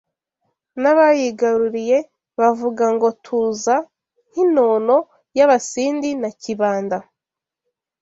n’abayigaruriye 0.81 1.97
bavuga 2.39 2.85
ngo 2.95 3.07
tuza… 3.23 3.75
nk’inono 4.29 4.97
y’Abasindi 5.37 6.09
na 6.21 6.29
Kibanda” 6.41 6.97